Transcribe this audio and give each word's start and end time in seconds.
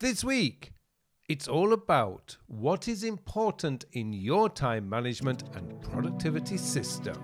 This 0.00 0.24
week, 0.24 0.72
it's 1.28 1.46
all 1.46 1.72
about 1.72 2.36
what 2.46 2.88
is 2.88 3.04
important 3.04 3.84
in 3.92 4.12
your 4.12 4.48
time 4.48 4.88
management 4.88 5.44
and 5.54 5.80
productivity 5.82 6.56
system. 6.56 7.14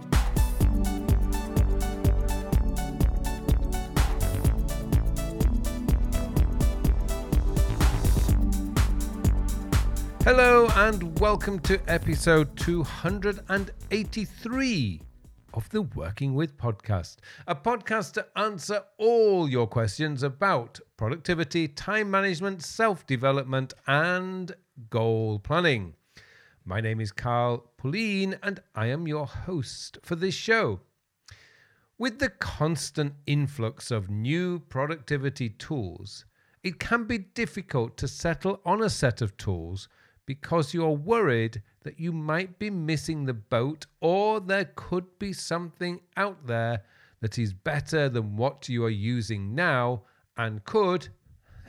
Hello, 10.23 10.69
and 10.77 11.19
welcome 11.19 11.59
to 11.59 11.81
episode 11.89 12.57
283 12.57 15.01
of 15.55 15.69
the 15.71 15.83
Working 15.83 16.35
With 16.35 16.57
podcast, 16.57 17.17
a 17.47 17.55
podcast 17.55 18.13
to 18.15 18.27
answer 18.37 18.83
all 18.99 19.49
your 19.49 19.67
questions 19.67 20.23
about 20.23 20.81
productivity, 20.97 21.69
time 21.69 22.11
management, 22.11 22.63
self 22.63 23.07
development, 23.07 23.73
and 23.87 24.53
goal 24.91 25.39
planning. 25.39 25.95
My 26.65 26.81
name 26.81 27.01
is 27.01 27.13
Carl 27.13 27.71
Pullein, 27.77 28.39
and 28.43 28.63
I 28.75 28.87
am 28.87 29.09
your 29.09 29.27
host 29.27 29.99
for 30.03 30.17
this 30.17 30.35
show. 30.35 30.81
With 31.99 32.19
the 32.19 32.31
constant 32.31 33.15
influx 33.27 33.91
of 33.91 34.09
new 34.09 34.61
productivity 34.61 35.51
tools, 35.51 36.25
it 36.63 36.79
can 36.79 37.05
be 37.05 37.19
difficult 37.19 37.97
to 37.99 38.09
settle 38.09 38.61
on 38.65 38.83
a 38.83 38.91
set 38.91 39.21
of 39.21 39.37
tools 39.37 39.89
because 40.31 40.73
you're 40.73 40.91
worried 40.91 41.61
that 41.83 41.99
you 41.99 42.13
might 42.13 42.57
be 42.57 42.71
missing 42.71 43.25
the 43.25 43.35
boat 43.35 43.85
or 44.01 44.39
there 44.39 44.71
could 44.77 45.19
be 45.19 45.33
something 45.33 46.01
out 46.17 46.47
there 46.47 46.85
that 47.21 47.37
is 47.37 47.53
better 47.53 48.09
than 48.09 48.37
what 48.37 48.69
you 48.69 48.85
are 48.85 48.91
using 49.17 49.57
now 49.57 50.01
and 50.37 50.65
could, 50.65 51.09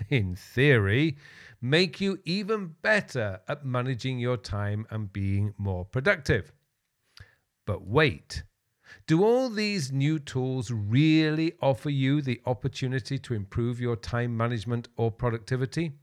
in 0.10 0.36
theory, 0.36 1.18
make 1.60 2.00
you 2.00 2.20
even 2.24 2.76
better 2.84 3.40
at 3.48 3.66
managing 3.66 4.20
your 4.20 4.38
time 4.38 4.86
and 4.92 5.12
being 5.12 5.56
more 5.58 5.84
productive. 5.84 6.54
But 7.66 7.88
wait. 7.88 8.44
Do 9.08 9.24
all 9.24 9.50
these 9.50 9.92
new 9.92 10.20
tools 10.20 10.70
really 10.70 11.54
offer 11.64 11.90
you 11.90 12.22
the 12.22 12.40
opportunity 12.46 13.18
to 13.18 13.34
improve 13.34 13.80
your 13.80 13.96
time 13.96 14.38
management 14.38 14.88
or 14.98 15.10
productivity? 15.10 15.94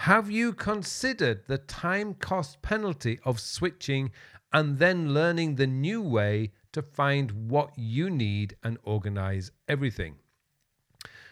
Have 0.00 0.30
you 0.30 0.52
considered 0.52 1.46
the 1.48 1.58
time 1.58 2.14
cost 2.14 2.62
penalty 2.62 3.18
of 3.24 3.40
switching 3.40 4.12
and 4.52 4.78
then 4.78 5.14
learning 5.14 5.56
the 5.56 5.66
new 5.66 6.00
way 6.00 6.52
to 6.72 6.82
find 6.82 7.50
what 7.50 7.76
you 7.76 8.10
need 8.10 8.56
and 8.62 8.78
organize 8.84 9.50
everything? 9.66 10.16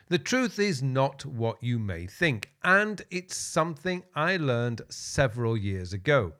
The 0.08 0.18
truth 0.18 0.58
is 0.58 0.82
not 0.82 1.24
what 1.24 1.62
you 1.62 1.78
may 1.78 2.06
think, 2.06 2.50
and 2.64 3.02
it's 3.10 3.36
something 3.36 4.02
I 4.14 4.38
learned 4.38 4.80
several 4.88 5.56
years 5.56 5.92
ago. 5.92 6.32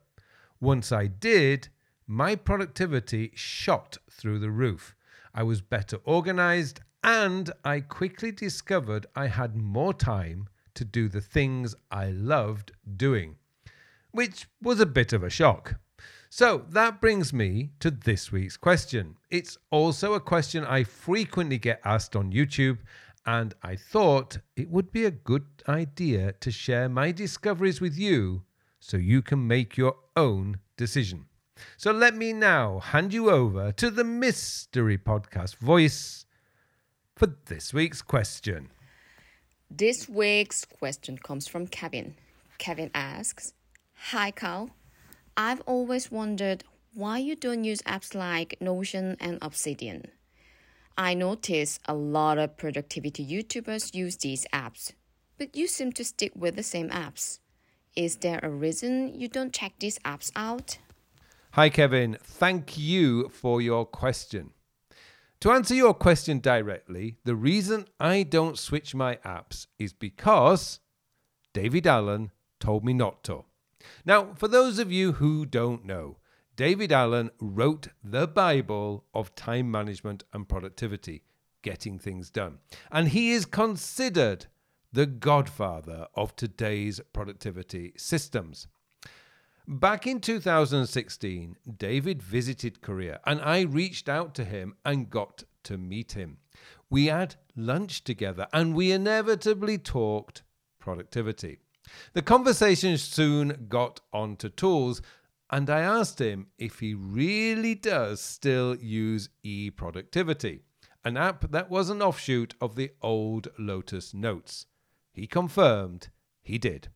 Once 0.61 0.91
I 0.91 1.06
did, 1.06 1.69
my 2.06 2.34
productivity 2.34 3.33
shot 3.34 3.98
through 4.11 4.41
the 4.41 4.50
roof. 4.50 4.97
I 5.34 5.42
was 5.44 5.61
better 5.61 5.98
organized, 6.05 6.81
and 7.05 7.53
I 7.64 7.81
quickly 7.81 8.33
discovered 8.33 9.06
I 9.14 9.28
had 9.28 9.55
more 9.55 9.94
time 9.94 10.48
to 10.75 10.84
do 10.84 11.08
the 11.08 11.20
things 11.20 11.75
I 11.91 12.11
loved 12.11 12.72
doing, 12.97 13.36
which 14.11 14.47
was 14.62 14.81
a 14.81 14.86
bit 14.86 15.12
of 15.12 15.22
a 15.22 15.31
shock. 15.31 15.77
So 16.31 16.64
that 16.70 17.00
brings 17.00 17.33
me 17.33 17.70
to 17.78 17.91
this 17.91 18.33
week's 18.33 18.56
question. 18.56 19.16
It's 19.31 19.56
also 19.70 20.14
a 20.14 20.20
question 20.20 20.64
I 20.64 20.83
frequently 20.83 21.58
get 21.58 21.81
asked 21.84 22.16
on 22.16 22.33
YouTube, 22.33 22.78
and 23.25 23.55
I 23.62 23.77
thought 23.77 24.39
it 24.56 24.69
would 24.69 24.91
be 24.91 25.05
a 25.05 25.11
good 25.11 25.47
idea 25.69 26.33
to 26.33 26.50
share 26.50 26.88
my 26.88 27.12
discoveries 27.12 27.81
with 27.81 27.97
you 27.97 28.42
so 28.81 28.97
you 28.97 29.22
can 29.22 29.47
make 29.47 29.77
your 29.77 29.94
own 30.16 30.59
decision. 30.77 31.27
So 31.77 31.92
let 31.92 32.16
me 32.16 32.33
now 32.33 32.81
hand 32.81 33.14
you 33.14 33.31
over 33.31 33.70
to 33.72 33.91
the 33.91 34.04
Mystery 34.04 34.99
Podcast 34.99 35.56
voice 35.56 36.26
for 37.15 37.28
this 37.47 37.72
week's 37.72 38.03
question. 38.03 38.70
This 39.77 40.09
week's 40.09 40.65
question 40.65 41.19
comes 41.19 41.49
from 41.49 41.67
Kevin. 41.67 42.15
Kevin 42.59 42.93
asks, 42.95 43.55
Hi 44.11 44.31
Carl, 44.31 44.71
I've 45.37 45.62
always 45.62 46.12
wondered 46.12 46.62
why 46.93 47.19
you 47.19 47.35
don't 47.35 47.65
use 47.65 47.83
apps 47.83 48.15
like 48.15 48.61
Notion 48.61 49.17
and 49.19 49.37
Obsidian. 49.43 50.12
I 50.97 51.15
notice 51.15 51.81
a 51.87 51.95
lot 51.95 52.39
of 52.39 52.57
productivity 52.57 53.27
YouTubers 53.27 53.97
use 53.97 54.17
these 54.17 54.47
apps, 54.53 54.93
but 55.39 55.57
you 55.57 55.67
seem 55.67 55.91
to 55.95 56.05
stick 56.05 56.31
with 56.37 56.55
the 56.55 56.62
same 56.62 56.91
apps. 56.91 57.41
Is 57.97 58.19
there 58.19 58.39
a 58.45 58.51
reason 58.51 59.19
you 59.19 59.27
don't 59.27 59.53
check 59.53 59.73
these 59.81 59.99
apps 60.05 60.31
out? 60.37 60.79
Hi, 61.51 61.69
Kevin. 61.69 62.17
Thank 62.23 62.79
you 62.79 63.29
for 63.31 63.61
your 63.61 63.87
question. 63.87 64.53
To 65.44 65.50
answer 65.50 65.75
your 65.75 65.93
question 65.93 66.38
directly, 66.38 67.19
the 67.25 67.37
reason 67.37 67.84
I 68.00 68.22
don't 68.22 68.59
switch 68.59 68.94
my 68.94 69.16
apps 69.16 69.66
is 69.78 69.93
because 69.93 70.81
David 71.53 71.87
Allen 71.87 72.31
told 72.60 72.82
me 72.82 72.94
not 72.94 73.22
to. 73.25 73.44
Now, 74.06 74.32
for 74.37 74.49
those 74.49 74.78
of 74.78 74.91
you 74.91 75.12
who 75.12 75.44
don't 75.44 75.84
know, 75.84 76.16
David 76.56 76.93
Allen 76.93 77.31
wrote 77.43 77.88
the 78.03 78.27
Bible 78.27 79.05
of 79.12 79.34
time 79.34 79.71
management 79.71 80.25
and 80.32 80.49
productivity, 80.49 81.25
getting 81.61 81.99
things 81.99 82.31
done. 82.31 82.61
And 82.91 83.09
he 83.09 83.32
is 83.32 83.44
considered 83.44 84.47
the 84.94 85.05
godfather 85.05 86.06
of 86.15 86.34
today's 86.37 87.03
productivity 87.12 87.93
systems. 87.99 88.66
Back 89.66 90.06
in 90.06 90.20
2016, 90.20 91.56
David 91.78 92.22
visited 92.22 92.82
Korea 92.82 93.20
and 93.25 93.41
I 93.41 93.62
reached 93.62 94.10
out 94.10 94.34
to 94.34 94.44
him 94.44 94.75
and 94.84 95.08
got 95.08 95.44
to 95.62 95.78
meet 95.78 96.12
him. 96.12 96.36
We 96.91 97.06
had 97.06 97.36
lunch 97.56 98.04
together 98.04 98.47
and 98.52 98.75
we 98.75 98.92
inevitably 98.92 99.78
talked 99.78 100.42
productivity. 100.78 101.60
The 102.12 102.20
conversation 102.20 102.98
soon 102.98 103.66
got 103.70 104.00
onto 104.12 104.50
tools 104.50 105.00
and 105.48 105.70
I 105.70 105.81
asked 105.81 106.20
him 106.20 106.48
if 106.58 106.81
he 106.81 106.92
really 106.92 107.75
does 107.75 108.20
still 108.20 108.76
use 108.76 109.31
e 109.42 109.70
productivity, 109.70 110.60
an 111.06 111.16
app 111.16 111.50
that 111.52 111.70
was 111.70 111.88
an 111.88 112.02
offshoot 112.02 112.54
of 112.60 112.76
the 112.76 112.91
old 113.00 113.48
Lotus 113.58 114.12
Notes. 114.12 114.66
He 115.14 115.26
confirmed 115.26 116.08
he 116.42 116.58
did. 116.58 116.88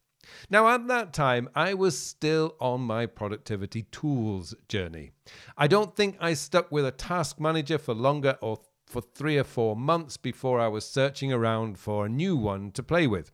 Now, 0.50 0.69
at 0.69 0.87
that 0.89 1.12
time, 1.12 1.49
I 1.55 1.75
was 1.75 1.99
still 1.99 2.56
on 2.61 2.81
my 2.83 3.06
productivity 3.06 3.83
tools 3.91 4.55
journey. 4.69 5.11
I 5.56 5.66
don't 5.66 5.94
think 5.94 6.16
I 6.21 6.34
stuck 6.34 6.71
with 6.72 6.87
a 6.87 6.91
task 6.91 7.41
manager 7.41 7.78
for 7.78 7.94
longer 7.94 8.37
or 8.41 8.61
for 8.87 9.03
three 9.03 9.37
or 9.37 9.44
four 9.44 9.77
months 9.77 10.16
before 10.16 10.61
I 10.61 10.69
was 10.69 10.87
searching 10.87 11.33
around 11.33 11.78
for 11.78 12.06
a 12.06 12.09
new 12.09 12.37
one 12.37 12.71
to 12.72 12.83
play 12.83 13.06
with. 13.06 13.33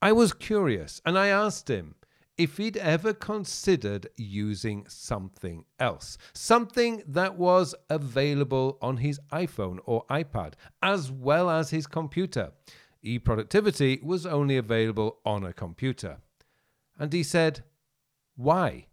I 0.00 0.12
was 0.12 0.32
curious 0.32 1.00
and 1.04 1.18
I 1.18 1.28
asked 1.28 1.68
him 1.68 1.96
if 2.38 2.56
he'd 2.56 2.78
ever 2.78 3.12
considered 3.12 4.08
using 4.16 4.86
something 4.88 5.62
else, 5.78 6.16
something 6.32 7.02
that 7.06 7.36
was 7.36 7.74
available 7.90 8.78
on 8.80 8.96
his 8.96 9.20
iPhone 9.30 9.78
or 9.84 10.06
iPad, 10.06 10.54
as 10.80 11.10
well 11.12 11.50
as 11.50 11.68
his 11.68 11.86
computer 11.86 12.52
e 13.02 13.18
productivity 13.18 14.00
was 14.02 14.26
only 14.26 14.56
available 14.56 15.18
on 15.24 15.44
a 15.44 15.52
computer. 15.52 16.18
And 16.98 17.12
he 17.12 17.22
said, 17.22 17.64
Why? 18.36 18.86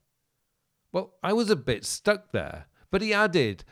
Well, 0.92 1.14
I 1.22 1.34
was 1.34 1.50
a 1.50 1.56
bit 1.56 1.86
stuck 1.86 2.32
there, 2.32 2.68
but 2.90 3.02
he 3.02 3.14
added, 3.14 3.64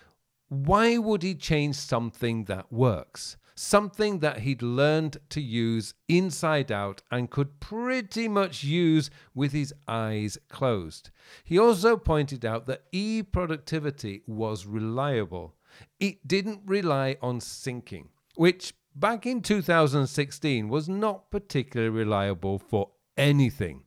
Why 0.49 0.97
would 0.97 1.23
he 1.23 1.35
change 1.35 1.75
something 1.75 2.45
that 2.45 2.71
works? 2.71 3.37
Something 3.57 4.19
that 4.19 4.39
he'd 4.39 4.61
learned 4.61 5.17
to 5.29 5.41
use 5.41 5.93
inside 6.09 6.73
out 6.73 7.01
and 7.09 7.31
could 7.31 7.61
pretty 7.61 8.27
much 8.27 8.65
use 8.65 9.09
with 9.33 9.53
his 9.53 9.73
eyes 9.87 10.37
closed. 10.49 11.09
He 11.45 11.57
also 11.57 11.95
pointed 11.95 12.43
out 12.43 12.67
that 12.67 12.83
e 12.91 13.23
productivity 13.23 14.23
was 14.27 14.65
reliable. 14.65 15.55
It 16.01 16.27
didn't 16.27 16.63
rely 16.65 17.15
on 17.21 17.39
syncing, 17.39 18.09
which 18.35 18.73
back 18.95 19.25
in 19.25 19.41
2016 19.41 20.69
was 20.69 20.87
not 20.87 21.29
particularly 21.29 21.89
reliable 21.89 22.57
for 22.57 22.91
anything. 23.17 23.83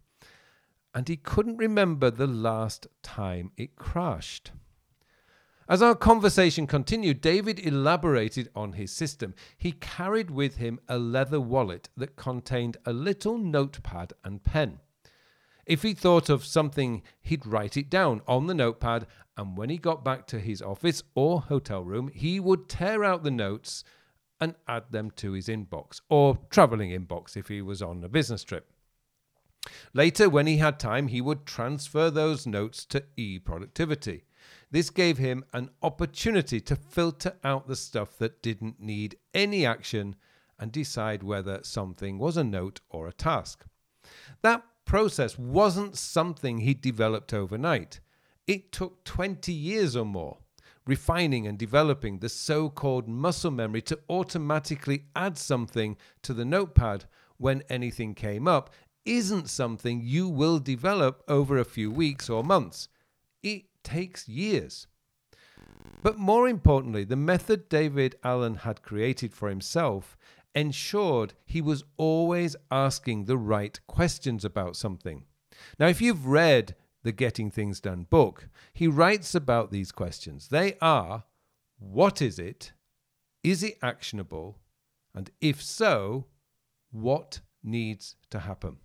And 0.94 1.08
he 1.08 1.16
couldn't 1.16 1.56
remember 1.56 2.10
the 2.10 2.26
last 2.26 2.86
time 3.02 3.52
it 3.56 3.76
crashed. 3.76 4.52
As 5.68 5.82
our 5.82 5.94
conversation 5.94 6.66
continued, 6.66 7.20
David 7.20 7.60
elaborated 7.60 8.48
on 8.54 8.72
his 8.72 8.90
system. 8.90 9.34
He 9.58 9.72
carried 9.72 10.30
with 10.30 10.56
him 10.56 10.80
a 10.88 10.98
leather 10.98 11.40
wallet 11.40 11.90
that 11.96 12.16
contained 12.16 12.78
a 12.86 12.92
little 12.92 13.36
notepad 13.36 14.14
and 14.24 14.42
pen. 14.42 14.80
If 15.66 15.82
he 15.82 15.92
thought 15.92 16.30
of 16.30 16.46
something, 16.46 17.02
he'd 17.20 17.46
write 17.46 17.76
it 17.76 17.90
down 17.90 18.22
on 18.26 18.46
the 18.46 18.54
notepad, 18.54 19.06
and 19.36 19.58
when 19.58 19.68
he 19.68 19.76
got 19.76 20.02
back 20.02 20.26
to 20.28 20.40
his 20.40 20.62
office 20.62 21.02
or 21.14 21.42
hotel 21.42 21.84
room, 21.84 22.08
he 22.08 22.40
would 22.40 22.70
tear 22.70 23.04
out 23.04 23.22
the 23.22 23.30
notes 23.30 23.84
and 24.40 24.54
add 24.66 24.84
them 24.90 25.10
to 25.12 25.32
his 25.32 25.48
inbox 25.48 26.00
or 26.08 26.38
traveling 26.50 26.90
inbox 26.90 27.36
if 27.36 27.48
he 27.48 27.62
was 27.62 27.82
on 27.82 28.02
a 28.04 28.08
business 28.08 28.44
trip. 28.44 28.70
Later, 29.92 30.28
when 30.30 30.46
he 30.46 30.58
had 30.58 30.78
time, 30.78 31.08
he 31.08 31.20
would 31.20 31.44
transfer 31.44 32.10
those 32.10 32.46
notes 32.46 32.84
to 32.86 33.04
eProductivity. 33.16 34.22
This 34.70 34.90
gave 34.90 35.18
him 35.18 35.44
an 35.52 35.70
opportunity 35.82 36.60
to 36.60 36.76
filter 36.76 37.36
out 37.42 37.66
the 37.66 37.76
stuff 37.76 38.16
that 38.18 38.42
didn't 38.42 38.80
need 38.80 39.16
any 39.34 39.66
action 39.66 40.14
and 40.58 40.72
decide 40.72 41.22
whether 41.22 41.60
something 41.62 42.18
was 42.18 42.36
a 42.36 42.44
note 42.44 42.80
or 42.88 43.06
a 43.06 43.12
task. 43.12 43.64
That 44.42 44.62
process 44.84 45.38
wasn't 45.38 45.96
something 45.96 46.58
he 46.58 46.74
developed 46.74 47.34
overnight. 47.34 48.00
It 48.46 48.72
took 48.72 49.04
20 49.04 49.52
years 49.52 49.94
or 49.94 50.06
more, 50.06 50.38
refining 50.88 51.46
and 51.46 51.58
developing 51.58 52.18
the 52.18 52.30
so 52.30 52.70
called 52.70 53.06
muscle 53.06 53.50
memory 53.50 53.82
to 53.82 53.98
automatically 54.08 55.04
add 55.14 55.36
something 55.36 55.96
to 56.22 56.32
the 56.32 56.46
notepad 56.46 57.04
when 57.36 57.62
anything 57.68 58.14
came 58.14 58.48
up 58.48 58.70
isn't 59.04 59.50
something 59.50 60.00
you 60.02 60.28
will 60.28 60.58
develop 60.58 61.22
over 61.28 61.58
a 61.58 61.64
few 61.64 61.90
weeks 61.90 62.30
or 62.30 62.42
months. 62.42 62.88
It 63.42 63.64
takes 63.84 64.28
years. 64.28 64.86
But 66.02 66.18
more 66.18 66.48
importantly, 66.48 67.04
the 67.04 67.16
method 67.16 67.68
David 67.68 68.16
Allen 68.24 68.54
had 68.54 68.82
created 68.82 69.34
for 69.34 69.50
himself 69.50 70.16
ensured 70.54 71.34
he 71.44 71.60
was 71.60 71.84
always 71.98 72.56
asking 72.70 73.24
the 73.26 73.36
right 73.36 73.78
questions 73.86 74.42
about 74.44 74.74
something. 74.74 75.24
Now, 75.78 75.88
if 75.88 76.00
you've 76.00 76.26
read 76.26 76.74
the 77.08 77.12
Getting 77.12 77.50
Things 77.50 77.80
Done 77.80 78.02
book, 78.10 78.50
he 78.74 78.86
writes 78.86 79.34
about 79.34 79.70
these 79.70 79.92
questions. 79.92 80.48
They 80.48 80.76
are 80.82 81.24
what 81.78 82.20
is 82.20 82.38
it? 82.38 82.72
Is 83.42 83.62
it 83.62 83.78
actionable? 83.80 84.58
And 85.14 85.30
if 85.40 85.62
so, 85.62 86.26
what 86.90 87.40
needs 87.62 88.16
to 88.28 88.40
happen? 88.40 88.76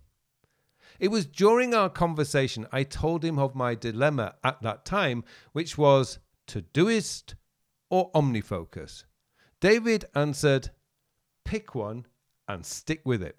It 0.98 1.08
was 1.08 1.26
during 1.26 1.74
our 1.74 1.90
conversation 1.90 2.66
I 2.72 2.84
told 2.84 3.22
him 3.22 3.38
of 3.38 3.54
my 3.54 3.74
dilemma 3.74 4.36
at 4.42 4.62
that 4.62 4.86
time, 4.86 5.22
which 5.52 5.76
was 5.76 6.18
Todoist 6.46 7.34
or 7.90 8.10
OmniFocus. 8.12 9.04
David 9.60 10.06
answered, 10.14 10.70
pick 11.44 11.74
one 11.74 12.06
and 12.48 12.64
stick 12.64 13.02
with 13.04 13.22
it. 13.22 13.36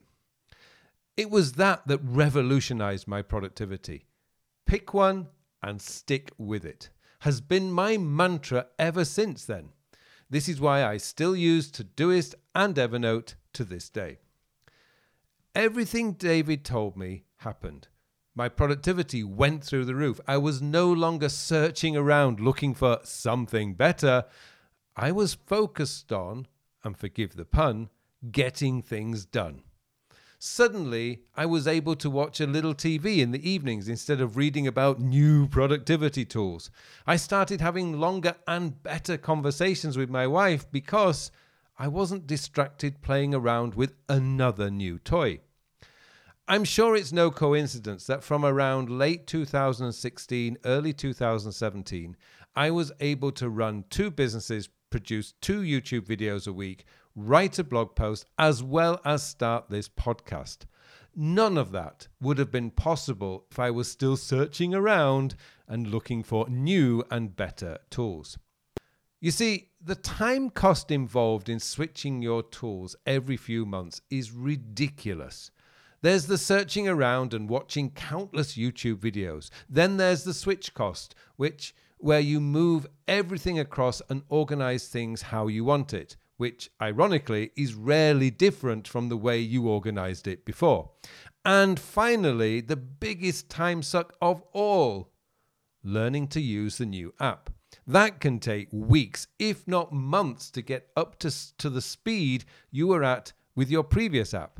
It 1.18 1.32
was 1.32 1.54
that 1.54 1.88
that 1.88 2.02
revolutionized 2.04 3.08
my 3.08 3.24
productivity. 3.24 4.06
Pick 4.66 4.94
one 4.94 5.28
and 5.62 5.82
stick 5.82 6.32
with 6.38 6.66
it 6.66 6.90
has 7.20 7.42
been 7.42 7.72
my 7.72 7.98
mantra 7.98 8.68
ever 8.78 9.04
since 9.04 9.46
then. 9.46 9.70
This 10.30 10.48
is 10.48 10.62
why 10.62 10.84
I 10.84 10.98
still 10.98 11.36
use 11.36 11.72
Todoist 11.72 12.36
and 12.54 12.76
Evernote 12.76 13.36
to 13.54 13.64
this 13.64 13.90
day. 13.90 14.20
Everything 15.56 16.14
David 16.14 16.66
told 16.66 16.98
me 16.98 17.24
happened. 17.38 17.88
My 18.36 18.50
productivity 18.50 19.24
went 19.24 19.64
through 19.64 19.86
the 19.86 19.96
roof. 19.96 20.20
I 20.28 20.38
was 20.38 20.62
no 20.62 20.92
longer 20.92 21.30
searching 21.30 21.96
around 21.96 22.40
looking 22.40 22.74
for 22.74 23.00
something 23.04 23.76
better. 23.76 24.26
I 24.96 25.12
was 25.12 25.34
focused 25.34 26.12
on, 26.12 26.48
and 26.84 26.98
forgive 26.98 27.36
the 27.36 27.46
pun, 27.46 27.90
getting 28.32 28.82
things 28.82 29.26
done. 29.26 29.62
Suddenly, 30.40 31.22
I 31.36 31.46
was 31.46 31.68
able 31.68 31.96
to 31.96 32.10
watch 32.10 32.40
a 32.40 32.48
little 32.48 32.74
TV 32.74 33.20
in 33.20 33.32
the 33.32 33.50
evenings 33.50 33.88
instead 33.88 34.22
of 34.22 34.38
reading 34.38 34.68
about 34.68 35.00
new 35.00 35.48
productivity 35.48 36.26
tools. 36.26 36.70
I 37.08 37.16
started 37.16 37.62
having 37.62 38.00
longer 38.00 38.36
and 38.48 38.82
better 38.84 39.18
conversations 39.18 39.98
with 39.98 40.10
my 40.10 40.28
wife 40.28 40.70
because 40.72 41.32
I 41.78 41.88
wasn't 41.88 42.28
distracted 42.28 43.02
playing 43.02 43.34
around 43.34 43.76
with 43.76 43.96
another 44.08 44.70
new 44.70 45.00
toy. 45.00 45.40
I'm 46.48 46.64
sure 46.64 46.96
it's 46.96 47.12
no 47.12 47.32
coincidence 47.32 48.06
that 48.06 48.24
from 48.24 48.46
around 48.46 48.90
late 48.90 49.26
2016, 49.26 50.58
early 50.64 50.94
2017, 50.94 52.16
I 52.56 52.70
was 52.70 52.92
able 53.00 53.32
to 53.32 53.50
run 53.50 53.86
two 53.90 54.12
businesses, 54.12 54.70
produce 54.90 55.34
two 55.42 55.62
YouTube 55.62 56.06
videos 56.06 56.48
a 56.48 56.54
week, 56.54 56.86
write 57.16 57.58
a 57.58 57.64
blog 57.64 57.96
post, 57.96 58.26
as 58.38 58.62
well 58.62 59.00
as 59.06 59.24
start 59.24 59.70
this 59.70 59.88
podcast. 59.88 60.66
None 61.16 61.58
of 61.58 61.72
that 61.72 62.10
would 62.20 62.38
have 62.38 62.52
been 62.52 62.72
possible 62.72 63.46
if 63.50 63.58
I 63.58 63.72
was 63.72 63.90
still 63.90 64.18
searching 64.18 64.74
around 64.74 65.36
and 65.68 65.88
looking 65.88 66.24
for 66.24 66.50
new 66.50 67.04
and 67.10 67.36
better 67.36 67.78
tools. 67.90 68.38
You 69.22 69.32
see, 69.32 69.70
the 69.82 69.96
time 69.96 70.50
cost 70.50 70.92
involved 70.92 71.48
in 71.48 71.60
switching 71.60 72.22
your 72.22 72.44
tools 72.44 72.98
every 73.06 73.38
few 73.38 73.66
months 73.66 74.02
is 74.10 74.34
ridiculous. 74.34 75.52
There's 76.02 76.28
the 76.28 76.38
searching 76.38 76.88
around 76.88 77.34
and 77.34 77.50
watching 77.50 77.92
countless 77.92 78.58
YouTube 78.58 78.98
videos. 78.98 79.50
Then 79.70 79.98
there's 79.98 80.26
the 80.26 80.34
switch 80.34 80.74
cost, 80.74 81.16
which 81.38 81.74
where 81.98 82.20
you 82.20 82.42
move 82.42 82.86
everything 83.08 83.58
across 83.58 84.02
and 84.10 84.24
organize 84.28 84.90
things 84.90 85.22
how 85.22 85.48
you 85.48 85.64
want 85.64 85.94
it 85.94 86.18
which 86.38 86.70
ironically 86.82 87.52
is 87.56 87.74
rarely 87.74 88.30
different 88.30 88.88
from 88.88 89.10
the 89.10 89.18
way 89.18 89.40
you 89.40 89.68
organized 89.68 90.28
it 90.28 90.46
before. 90.46 90.92
And 91.44 91.80
finally, 91.80 92.62
the 92.62 92.76
biggest 92.76 93.50
time 93.50 93.82
suck 93.84 94.14
of 94.22 94.42
all 94.52 95.12
learning 95.84 96.28
to 96.30 96.42
use 96.42 96.78
the 96.78 96.86
new 96.86 97.14
app. 97.20 97.50
That 97.88 98.20
can 98.20 98.40
take 98.40 98.70
weeks, 98.72 99.28
if 99.38 99.68
not 99.68 99.94
months, 99.94 100.50
to 100.52 100.62
get 100.62 100.90
up 100.98 101.20
to, 101.20 101.58
to 101.58 101.70
the 101.70 101.82
speed 101.82 102.46
you 102.72 102.88
were 102.88 103.04
at 103.04 103.34
with 103.56 103.70
your 103.70 103.84
previous 103.84 104.34
app. 104.34 104.60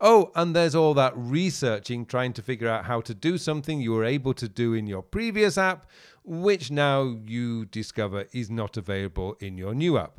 Oh, 0.00 0.30
and 0.34 0.54
there's 0.54 0.74
all 0.74 0.92
that 0.94 1.14
researching 1.16 2.04
trying 2.04 2.34
to 2.34 2.42
figure 2.42 2.68
out 2.68 2.84
how 2.84 3.00
to 3.00 3.14
do 3.14 3.38
something 3.38 3.80
you 3.80 3.92
were 3.92 4.04
able 4.04 4.34
to 4.34 4.48
do 4.48 4.74
in 4.74 4.86
your 4.86 5.02
previous 5.02 5.56
app, 5.56 5.86
which 6.22 6.70
now 6.70 7.16
you 7.24 7.64
discover 7.64 8.26
is 8.32 8.50
not 8.50 8.76
available 8.76 9.36
in 9.40 9.56
your 9.56 9.74
new 9.74 9.96
app. 9.96 10.18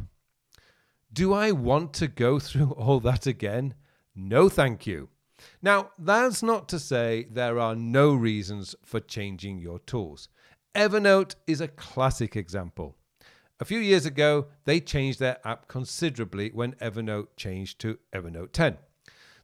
Do 1.18 1.34
I 1.34 1.52
want 1.52 1.94
to 1.94 2.08
go 2.08 2.38
through 2.48 2.74
all 2.74 3.00
that 3.00 3.26
again? 3.26 3.74
No, 4.16 4.50
thank 4.50 4.86
you. 4.86 5.10
Now, 5.64 5.90
that's 5.98 6.44
not 6.44 6.70
to 6.70 6.78
say 6.78 7.26
there 7.32 7.58
are 7.58 7.76
no 7.76 8.14
reasons 8.14 8.76
for 8.86 9.00
changing 9.00 9.58
your 9.58 9.80
tools. 9.80 10.30
Evernote 10.76 11.34
is 11.48 11.60
a 11.60 11.70
classic 11.70 12.36
example. 12.36 12.98
A 13.60 13.66
few 13.66 13.80
years 13.80 14.06
ago, 14.06 14.46
they 14.66 14.80
changed 14.80 15.18
their 15.18 15.40
app 15.44 15.68
considerably 15.68 16.52
when 16.52 16.74
Evernote 16.74 17.30
changed 17.36 17.80
to 17.80 17.98
Evernote 18.14 18.52
10. 18.52 18.78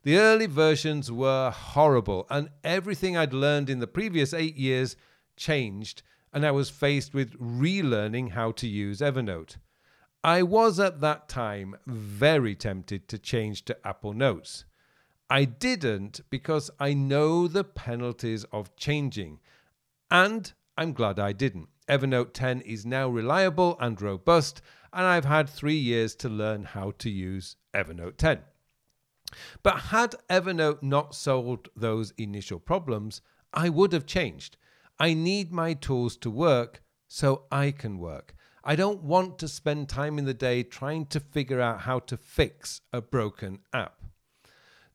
The 0.04 0.20
early 0.20 0.46
versions 0.46 1.12
were 1.12 1.50
horrible, 1.50 2.28
and 2.30 2.52
everything 2.64 3.18
I'd 3.18 3.34
learned 3.34 3.72
in 3.72 3.80
the 3.80 3.88
previous 3.88 4.32
eight 4.32 4.58
years 4.58 4.96
changed, 5.36 6.04
and 6.32 6.46
I 6.46 6.52
was 6.52 6.70
faced 6.70 7.16
with 7.16 7.34
relearning 7.40 8.34
how 8.34 8.52
to 8.52 8.68
use 8.68 9.00
Evernote. 9.00 9.56
I 10.26 10.42
was 10.42 10.80
at 10.80 11.02
that 11.02 11.28
time 11.28 11.76
very 11.86 12.56
tempted 12.56 13.10
to 13.10 13.18
change 13.18 13.66
to 13.66 13.78
Apple 13.86 14.14
Notes. 14.14 14.64
I 15.30 15.44
didn't 15.44 16.22
because 16.30 16.72
I 16.80 16.94
know 16.94 17.48
the 17.48 17.66
penalties 17.66 18.46
of 18.46 18.74
changing, 18.78 19.40
and 20.10 20.54
I'm 20.78 20.94
glad 20.94 21.20
I 21.20 21.34
didn't. 21.34 21.68
Evernote 21.90 22.32
10 22.32 22.62
is 22.62 22.86
now 22.86 23.10
reliable 23.10 23.76
and 23.82 24.02
robust, 24.02 24.62
and 24.94 25.06
I've 25.06 25.26
had 25.26 25.50
three 25.50 25.76
years 25.76 26.16
to 26.16 26.30
learn 26.30 26.64
how 26.64 26.92
to 27.00 27.10
use 27.10 27.58
Evernote 27.74 28.16
10. 28.16 28.40
But 29.62 29.80
had 29.80 30.16
Evernote 30.30 30.82
not 30.82 31.16
solved 31.16 31.68
those 31.76 32.14
initial 32.18 32.60
problems, 32.60 33.22
I 33.54 33.68
would 33.68 33.92
have 33.92 34.06
changed. 34.06 34.56
I 35.00 35.16
need 35.16 35.52
my 35.52 35.74
tools 35.74 36.16
to 36.18 36.30
work 36.30 36.82
so 37.10 37.44
I 37.52 37.72
can 37.72 37.98
work. 37.98 38.36
I 38.66 38.78
don't 38.78 39.04
want 39.04 39.40
to 39.40 39.50
spend 39.50 39.90
time 39.90 40.18
in 40.18 40.24
the 40.24 40.34
day 40.34 40.64
trying 40.64 41.08
to 41.08 41.20
figure 41.20 41.60
out 41.60 41.82
how 41.82 42.00
to 42.00 42.16
fix 42.16 42.80
a 42.94 43.02
broken 43.02 43.60
app. 43.74 44.06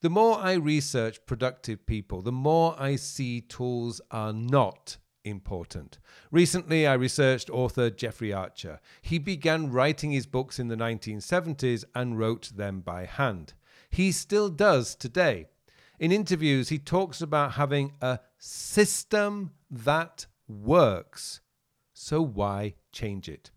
The 0.01 0.09
more 0.09 0.39
I 0.39 0.55
research 0.55 1.27
productive 1.27 1.85
people, 1.85 2.23
the 2.23 2.33
more 2.33 2.75
I 2.79 2.97
see 2.97 3.43
tools 3.43 4.01
are 4.11 4.33
not 4.33 4.97
important. 5.23 5.99
Recently, 6.31 6.87
I 6.87 6.95
researched 6.95 7.51
author 7.51 7.91
Jeffrey 7.91 8.33
Archer. 8.33 8.81
He 9.03 9.19
began 9.19 9.71
writing 9.71 10.13
his 10.13 10.25
books 10.25 10.59
in 10.59 10.69
the 10.69 10.77
1970s 10.77 11.85
and 11.95 12.19
wrote 12.19 12.53
them 12.57 12.81
by 12.81 13.05
hand. 13.05 13.53
He 13.91 14.13
still 14.13 14.49
does 14.49 14.95
today. 14.95 15.49
In 15.99 16.11
interviews, 16.11 16.71
he 16.71 16.79
talks 16.79 17.21
about 17.21 17.53
having 17.53 17.93
a 18.01 18.21
system 18.39 19.51
that 19.71 20.25
works. 20.49 21.41
So 21.93 22.23
why 22.23 22.75
change 22.93 23.29
it? 23.29 23.51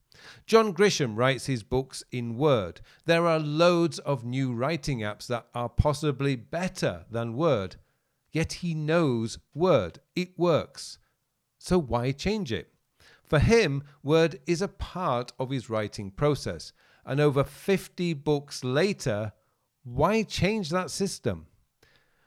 John 0.45 0.73
Grisham 0.73 1.15
writes 1.15 1.45
his 1.45 1.63
books 1.63 2.03
in 2.11 2.37
Word. 2.37 2.81
There 3.05 3.27
are 3.27 3.39
loads 3.39 3.99
of 3.99 4.25
new 4.25 4.53
writing 4.53 4.99
apps 4.99 5.27
that 5.27 5.47
are 5.53 5.69
possibly 5.69 6.35
better 6.35 7.05
than 7.09 7.35
Word, 7.35 7.77
yet 8.31 8.53
he 8.53 8.73
knows 8.73 9.39
Word. 9.53 9.99
It 10.15 10.37
works. 10.37 10.97
So 11.57 11.79
why 11.79 12.11
change 12.11 12.51
it? 12.51 12.73
For 13.23 13.39
him, 13.39 13.83
Word 14.03 14.39
is 14.45 14.61
a 14.61 14.67
part 14.67 15.31
of 15.39 15.49
his 15.49 15.69
writing 15.69 16.11
process. 16.11 16.73
and 17.05 17.19
over 17.19 17.43
50 17.43 18.13
books 18.13 18.63
later, 18.63 19.33
why 19.83 20.23
change 20.23 20.69
that 20.69 20.91
system? 20.91 21.47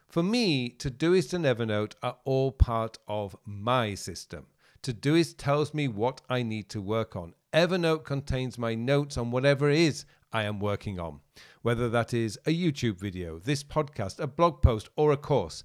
For 0.08 0.22
me, 0.22 0.70
Todoist 0.70 1.32
and 1.32 1.44
Evernote 1.44 1.94
are 2.02 2.16
all 2.24 2.52
part 2.52 2.98
of 3.08 3.36
my 3.44 3.94
system. 3.94 4.46
Todoist 4.84 5.38
tells 5.38 5.72
me 5.72 5.88
what 5.88 6.20
I 6.28 6.42
need 6.42 6.68
to 6.68 6.82
work 6.82 7.16
on. 7.16 7.32
Evernote 7.54 8.04
contains 8.04 8.58
my 8.58 8.74
notes 8.74 9.16
on 9.16 9.30
whatever 9.30 9.70
it 9.70 9.78
is 9.78 10.04
I 10.30 10.42
am 10.42 10.60
working 10.60 11.00
on, 11.00 11.20
whether 11.62 11.88
that 11.88 12.12
is 12.12 12.38
a 12.44 12.50
YouTube 12.50 12.98
video, 12.98 13.38
this 13.38 13.64
podcast, 13.64 14.20
a 14.20 14.26
blog 14.26 14.60
post, 14.60 14.90
or 14.94 15.10
a 15.10 15.16
course. 15.16 15.64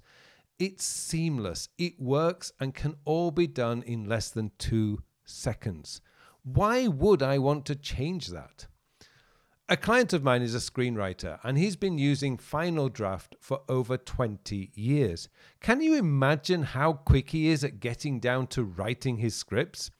It's 0.57 0.85
seamless, 0.85 1.67
it 1.77 1.99
works, 1.99 2.53
and 2.61 2.73
can 2.73 2.95
all 3.03 3.31
be 3.31 3.45
done 3.45 3.83
in 3.83 4.07
less 4.07 4.29
than 4.29 4.51
two 4.57 5.03
seconds. 5.25 5.99
Why 6.43 6.87
would 6.87 7.21
I 7.21 7.39
want 7.39 7.65
to 7.65 7.75
change 7.75 8.27
that? 8.27 8.67
A 9.71 9.77
client 9.77 10.13
of 10.13 10.23
mine 10.23 10.41
is 10.41 10.55
a 10.55 10.57
screenwriter 10.57 11.37
and 11.43 11.55
he's 11.55 11.75
been 11.75 11.99
using 11.99 12.39
Final 12.39 12.89
Draft 12.89 13.35
for 13.39 13.61
over 13.69 13.97
20 13.97 14.71
years. 14.73 15.29
Can 15.61 15.79
you 15.79 15.93
imagine 15.93 16.63
how 16.63 16.93
quick 16.93 17.29
he 17.29 17.49
is 17.49 17.63
at 17.63 17.79
getting 17.79 18.19
down 18.19 18.47
to 18.47 18.63
writing 18.63 19.17
his 19.17 19.35
scripts? 19.35 19.91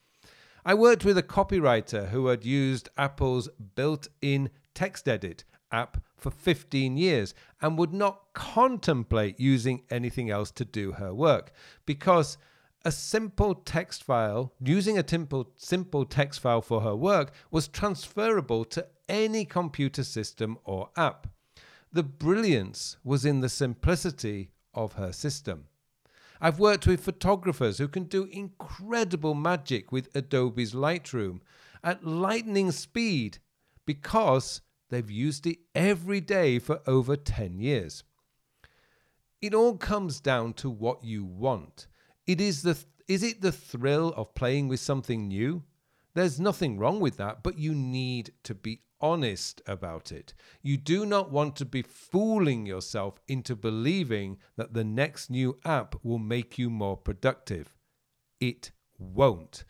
I 0.64 0.74
worked 0.74 1.04
with 1.04 1.16
a 1.16 1.22
copywriter 1.22 2.08
who 2.08 2.26
had 2.26 2.44
used 2.44 2.88
Apple's 2.98 3.48
built 3.76 4.08
in 4.20 4.50
TextEdit 4.74 5.44
app 5.70 6.02
for 6.16 6.32
15 6.32 6.96
years 6.96 7.32
and 7.62 7.78
would 7.78 7.94
not 7.94 8.24
contemplate 8.32 9.38
using 9.38 9.84
anything 9.88 10.30
else 10.30 10.50
to 10.50 10.64
do 10.64 10.90
her 10.90 11.14
work 11.14 11.52
because 11.86 12.38
a 12.84 12.90
simple 12.90 13.54
text 13.54 14.02
file, 14.02 14.52
using 14.64 14.98
a 14.98 15.06
simple, 15.06 15.50
simple 15.56 16.04
text 16.04 16.40
file 16.40 16.62
for 16.62 16.80
her 16.80 16.96
work, 16.96 17.32
was 17.50 17.68
transferable 17.68 18.64
to 18.64 18.86
any 19.10 19.44
computer 19.44 20.04
system 20.04 20.56
or 20.64 20.88
app. 20.96 21.26
The 21.92 22.04
brilliance 22.04 22.96
was 23.02 23.24
in 23.24 23.40
the 23.40 23.48
simplicity 23.48 24.52
of 24.72 24.92
her 24.92 25.12
system. 25.12 25.64
I've 26.40 26.60
worked 26.60 26.86
with 26.86 27.04
photographers 27.04 27.78
who 27.78 27.88
can 27.88 28.04
do 28.04 28.24
incredible 28.24 29.34
magic 29.34 29.90
with 29.92 30.14
Adobe's 30.14 30.72
Lightroom 30.72 31.40
at 31.82 32.06
lightning 32.06 32.70
speed 32.70 33.38
because 33.84 34.62
they've 34.88 35.10
used 35.10 35.46
it 35.46 35.58
every 35.74 36.20
day 36.20 36.58
for 36.58 36.80
over 36.86 37.16
10 37.16 37.58
years. 37.58 38.04
It 39.42 39.54
all 39.54 39.76
comes 39.76 40.20
down 40.20 40.52
to 40.54 40.70
what 40.70 41.02
you 41.02 41.24
want. 41.24 41.88
It 42.26 42.40
is 42.40 42.62
the 42.62 42.78
is 43.08 43.24
it 43.24 43.40
the 43.40 43.50
thrill 43.50 44.14
of 44.16 44.36
playing 44.36 44.68
with 44.68 44.78
something 44.78 45.26
new? 45.26 45.64
There's 46.14 46.38
nothing 46.38 46.78
wrong 46.78 47.00
with 47.00 47.16
that, 47.16 47.42
but 47.42 47.58
you 47.58 47.74
need 47.74 48.32
to 48.44 48.54
be 48.54 48.82
honest 49.00 49.62
about 49.66 50.12
it. 50.12 50.34
You 50.62 50.76
do 50.76 51.06
not 51.06 51.30
want 51.30 51.56
to 51.56 51.64
be 51.64 51.82
fooling 51.82 52.66
yourself 52.66 53.20
into 53.28 53.56
believing 53.56 54.38
that 54.56 54.74
the 54.74 54.84
next 54.84 55.30
new 55.30 55.58
app 55.64 55.94
will 56.02 56.18
make 56.18 56.58
you 56.58 56.70
more 56.70 56.96
productive. 56.96 57.74
It 58.40 58.72
won't. 58.98 59.64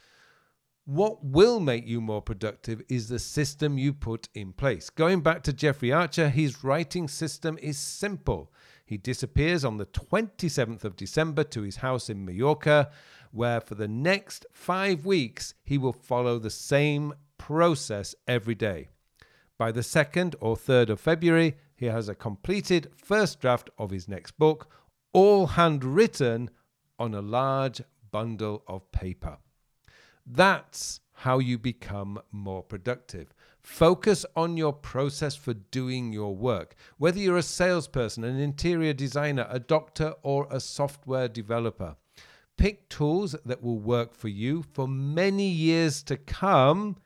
What 0.84 1.24
will 1.24 1.60
make 1.60 1.86
you 1.86 2.00
more 2.00 2.22
productive 2.22 2.82
is 2.88 3.08
the 3.08 3.18
system 3.18 3.78
you 3.78 3.92
put 3.92 4.28
in 4.34 4.52
place. 4.52 4.90
Going 4.90 5.20
back 5.20 5.42
to 5.44 5.52
Jeffrey 5.52 5.92
Archer, 5.92 6.28
his 6.28 6.64
writing 6.64 7.06
system 7.06 7.58
is 7.62 7.78
simple. 7.78 8.52
He 8.84 8.96
disappears 8.96 9.64
on 9.64 9.76
the 9.76 9.86
27th 9.86 10.82
of 10.82 10.96
December 10.96 11.44
to 11.44 11.62
his 11.62 11.76
house 11.76 12.10
in 12.10 12.24
Mallorca, 12.24 12.90
where 13.30 13.60
for 13.60 13.76
the 13.76 13.86
next 13.86 14.46
five 14.52 15.06
weeks 15.06 15.54
he 15.62 15.78
will 15.78 15.92
follow 15.92 16.40
the 16.40 16.50
same 16.50 17.14
process 17.38 18.16
every 18.26 18.56
day. 18.56 18.88
By 19.60 19.72
the 19.72 19.82
2nd 19.82 20.36
or 20.40 20.56
3rd 20.56 20.88
of 20.88 21.00
February, 21.00 21.54
he 21.76 21.84
has 21.84 22.08
a 22.08 22.14
completed 22.14 22.90
first 22.96 23.40
draft 23.40 23.68
of 23.76 23.90
his 23.90 24.08
next 24.08 24.38
book, 24.38 24.70
all 25.12 25.48
handwritten 25.48 26.48
on 26.98 27.12
a 27.12 27.20
large 27.20 27.82
bundle 28.10 28.62
of 28.66 28.90
paper. 28.90 29.36
That's 30.24 31.00
how 31.12 31.40
you 31.40 31.58
become 31.58 32.22
more 32.32 32.62
productive. 32.62 33.34
Focus 33.60 34.24
on 34.34 34.56
your 34.56 34.72
process 34.72 35.36
for 35.36 35.52
doing 35.52 36.10
your 36.10 36.34
work. 36.34 36.74
Whether 36.96 37.18
you're 37.18 37.36
a 37.36 37.42
salesperson, 37.42 38.24
an 38.24 38.40
interior 38.40 38.94
designer, 38.94 39.46
a 39.50 39.60
doctor, 39.60 40.14
or 40.22 40.48
a 40.50 40.58
software 40.58 41.28
developer, 41.28 41.96
pick 42.56 42.88
tools 42.88 43.36
that 43.44 43.62
will 43.62 43.78
work 43.78 44.14
for 44.14 44.28
you 44.28 44.64
for 44.72 44.88
many 44.88 45.50
years 45.50 46.02
to 46.04 46.16
come 46.16 46.96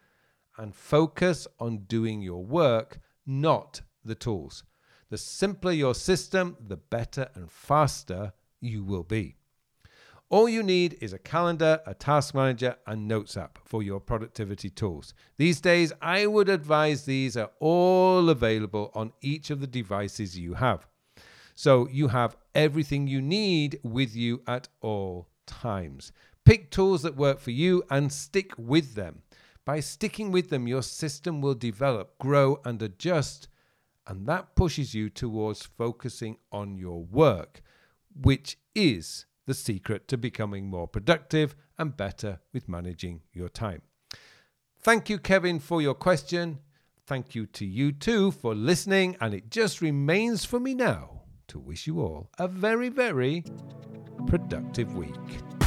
and 0.57 0.75
focus 0.75 1.47
on 1.59 1.79
doing 1.87 2.23
your 2.23 2.45
work, 2.45 2.99
not 3.27 3.81
the 4.05 4.15
tools. 4.15 4.65
The 5.11 5.19
simpler 5.19 5.73
your 5.73 5.95
system, 5.95 6.57
the 6.61 6.77
better 6.77 7.29
and 7.35 7.51
faster 7.51 8.33
you 8.61 8.83
will 8.85 9.05
be. 9.05 9.37
All 10.31 10.49
you 10.49 10.63
need 10.63 10.97
is 11.01 11.13
a 11.13 11.19
calendar, 11.19 11.81
a 11.87 11.95
task 11.95 12.35
manager, 12.35 12.77
and 12.87 13.07
Notes 13.07 13.37
app 13.37 13.59
for 13.65 13.83
your 13.83 14.01
productivity 14.01 14.71
tools. 14.71 15.15
These 15.37 15.61
days, 15.61 15.93
I 16.01 16.27
would 16.27 16.49
advise 16.49 17.05
these 17.05 17.37
are 17.37 17.51
all 17.61 18.31
available 18.31 18.91
on 18.95 19.13
each 19.21 19.51
of 19.51 19.61
the 19.61 19.67
devices 19.67 20.39
you 20.39 20.55
have. 20.55 20.87
So 21.55 21.87
you 21.89 22.09
have 22.09 22.37
everything 22.55 23.07
you 23.07 23.21
need 23.21 23.79
with 23.83 24.17
you 24.17 24.43
at 24.47 24.69
all 24.81 25.29
times. 25.47 26.11
Pick 26.45 26.71
tools 26.71 27.03
that 27.03 27.17
work 27.17 27.39
for 27.39 27.53
you 27.53 27.85
and 27.91 28.13
stick 28.13 28.53
with 28.59 28.95
them. 28.95 29.23
By 29.65 29.81
sticking 29.81 30.31
with 30.31 30.51
them, 30.51 30.69
your 30.69 30.83
system 30.83 31.41
will 31.41 31.55
develop, 31.55 32.19
grow, 32.19 32.61
and 32.65 32.81
adjust, 32.83 33.49
and 34.07 34.27
that 34.27 34.55
pushes 34.55 34.95
you 34.95 35.09
towards 35.09 35.63
focusing 35.63 36.37
on 36.53 36.77
your 36.77 37.03
work, 37.03 37.63
which 38.15 38.59
is 38.75 39.25
the 39.47 39.55
secret 39.55 40.07
to 40.09 40.19
becoming 40.19 40.67
more 40.67 40.87
productive 40.87 41.57
and 41.79 41.97
better 41.97 42.41
with 42.53 42.69
managing 42.69 43.23
your 43.33 43.49
time. 43.49 43.83
Thank 44.81 45.09
you, 45.09 45.19
Kevin, 45.19 45.61
for 45.61 45.81
your 45.81 45.95
question. 45.95 46.59
Thank 47.07 47.35
you 47.35 47.47
to 47.47 47.65
you 47.65 47.93
too 47.93 48.31
for 48.31 48.55
listening. 48.55 49.17
And 49.21 49.33
it 49.33 49.51
just 49.51 49.81
remains 49.81 50.45
for 50.45 50.61
me 50.61 50.75
now 50.75 51.23
to 51.49 51.59
wish 51.59 51.87
you 51.87 52.01
all 52.01 52.29
a 52.39 52.49
very, 52.49 52.91
very 52.91 53.45
productive 54.27 54.95
week. 54.95 55.64